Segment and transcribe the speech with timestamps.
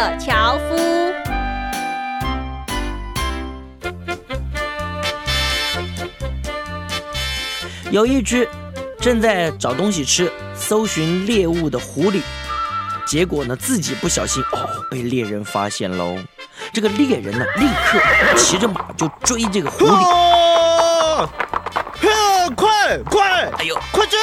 [0.00, 0.76] 的樵夫。
[7.90, 8.48] 有一只
[8.98, 12.22] 正在找东西吃、搜寻猎物的狐狸，
[13.04, 16.16] 结果呢，自己不小心哦，被猎人发现喽。
[16.72, 18.00] 这个猎人呢，立刻
[18.36, 21.20] 骑着马就追这个狐狸。
[21.20, 21.28] 啊！
[22.56, 23.50] 快快！
[23.58, 24.18] 哎呦，快追！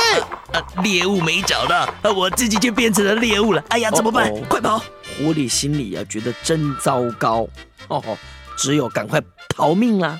[0.53, 3.63] 啊，猎物没找到，啊我自己就变成了猎物了。
[3.69, 4.45] 哎呀，怎么办哦哦？
[4.49, 4.81] 快跑！
[5.17, 7.47] 狐狸心里啊觉得真糟糕
[7.87, 8.03] 哦，
[8.55, 10.19] 只有赶快逃命啦。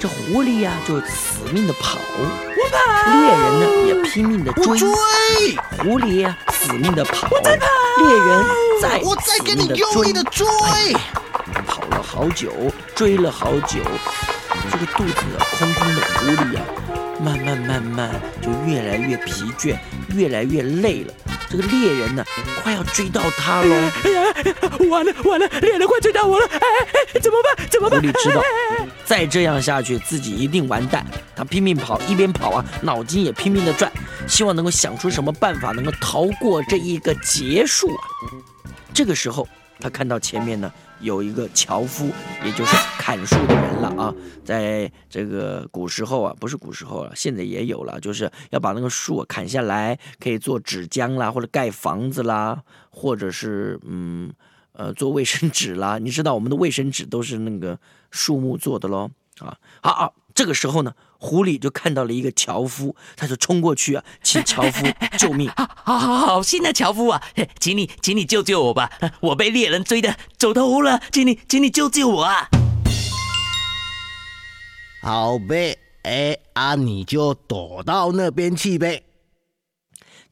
[0.00, 2.78] 这狐狸呀、就死命的跑，我跑。
[3.20, 4.88] 猎人呢也拼命的追，我追！
[5.78, 7.66] 狐狸呀、死命的跑，我在跑。
[7.98, 8.44] 猎人
[8.80, 10.46] 再我再给你死命地用力的追！
[11.66, 12.52] 跑了好久，
[12.94, 13.80] 追了好久，
[14.70, 16.60] 这个肚子啊空空的狐狸呀，
[17.20, 19.76] 慢慢慢慢就越来越疲倦，
[20.14, 21.14] 越来越累了。
[21.54, 22.24] 这个猎人呢，
[22.64, 23.74] 快要追到他喽。
[24.02, 24.34] 哎呀，
[24.90, 26.46] 完了完了，猎人快追到我了！
[26.50, 26.58] 哎
[27.14, 27.68] 哎，怎么办？
[27.70, 28.00] 怎么办？
[28.00, 28.42] 狐狸知道，
[29.04, 31.06] 再这样下去自己一定完蛋。
[31.36, 33.92] 他拼命跑，一边跑啊，脑筋也拼命的转，
[34.26, 38.02] 希望能够想出什么办法能够逃过这一个结束啊。
[38.92, 39.46] 这个时候，
[39.84, 42.10] 他看到前面呢有一个樵夫，
[42.42, 44.14] 也就是砍树的人了啊。
[44.42, 54.32] 在这个古时候啊，不是古时候了，现在也有了，就是要把那个树砍下来，可以做纸浆啦，或者盖房子啦，或者是嗯
[54.72, 55.98] 呃做卫生纸啦。
[55.98, 57.78] 你知道我们的卫生纸都是那个
[58.10, 59.10] 树木做的喽
[59.40, 59.54] 啊。
[59.82, 64.84] 好啊，这个时候呢，狐狸就看到了一个樵夫，他就冲过去啊，请樵夫
[65.16, 65.48] 救命。
[65.56, 67.22] 好好好好，新的樵夫啊，
[67.60, 72.48] 请你请你救救我吧，我被猎人追的走投无路，请你请你救救我啊！
[75.02, 79.04] 好呗，哎啊，你就躲到那边去呗。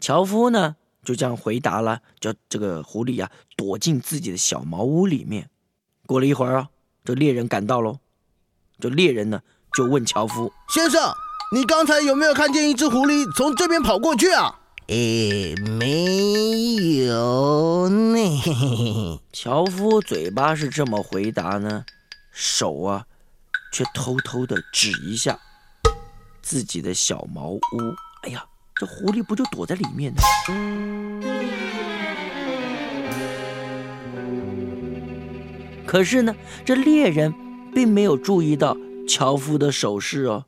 [0.01, 5.49] 樵夫呢就这样回答了，叫这个狐狸啊躲进自己的小茅屋里面。
[6.07, 6.71] 过了一会儿啊，
[7.05, 8.01] 这猎人赶到喽。
[8.81, 9.41] 这猎人呢
[9.75, 11.13] 就问樵夫先生，
[11.53, 14.59] 你刚才有没有看见一只狐狸从这边跑过去啊？
[14.89, 19.21] 诶，没有呢。
[19.33, 21.85] “樵夫嘴巴是这么回答呢，
[22.31, 23.05] 手啊
[23.73, 25.39] 却偷偷的指一下
[26.43, 27.61] 自己的小茅屋。
[28.23, 28.45] 哎呀，
[28.75, 30.21] 这狐狸不就躲在里面呢？
[35.87, 36.35] 可是呢，
[36.65, 37.33] 这猎人
[37.75, 38.77] 并没有注意到
[39.07, 40.47] 樵夫的手势哦。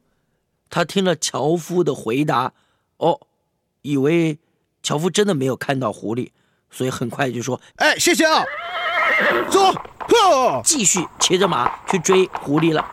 [0.71, 2.53] 他听了樵夫的回答，
[2.97, 3.21] 哦，
[3.83, 4.39] 以为
[4.83, 6.31] 樵夫真的没有看到狐狸，
[6.71, 8.45] 所以很快就说哎，谢谢啊。
[9.51, 10.63] 走，呵。
[10.65, 12.85] 继续骑着马去追狐狸了。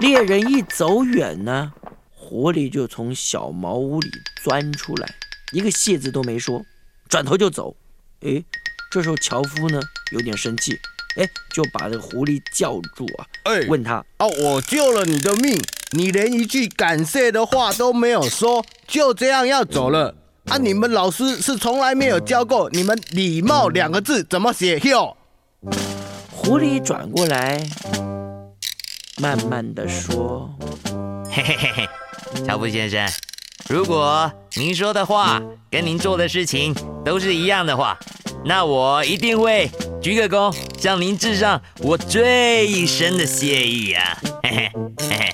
[0.00, 1.72] 猎人一走远呢，
[2.14, 4.08] 狐狸就从小茅屋里
[4.42, 5.14] 钻出来，
[5.52, 6.64] 一个谢字都没说，
[7.08, 7.76] 转头就走。
[8.22, 8.42] 哎，
[8.90, 9.80] 这时候樵夫呢
[10.12, 10.72] 有点生气，
[11.20, 15.60] 诶，就把这个狐狸叫住啊，哎问他哦，我救了你的命，
[15.90, 20.14] 你连一句感谢的话都没有说，就这样要走了
[20.46, 20.56] 啊？
[20.56, 25.14] 你们老师是从来没有教过你们“礼貌”两个字怎么写哟？
[26.32, 27.62] 狐狸转过来，
[29.20, 30.50] 慢慢的说
[31.30, 31.88] 嘿嘿嘿嘿，
[32.46, 33.06] 乔布先生，
[33.68, 37.98] 如果您说的话跟您做的事情都是一样的话，
[38.42, 44.18] 那我一定会鞠个躬，向您致上我最深的谢意啊！
[44.42, 45.32] 嘿嘿嘿嘿。：“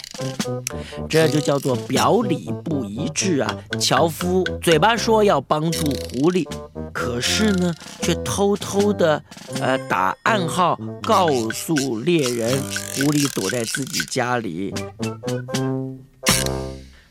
[1.08, 6.44] 这就叫做表里不一致啊！”樵夫嘴巴说要帮助狐狸，
[6.92, 7.72] 可是呢，
[8.02, 9.22] 却偷偷的
[9.60, 14.74] 呃打暗号告诉猎人，狐狸躲在自己家里。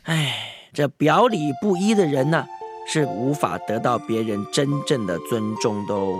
[0.02, 0.36] 哎，
[0.74, 2.44] 这表里不一的人呢，
[2.86, 6.18] 是无法得到别人真正的尊重的哦。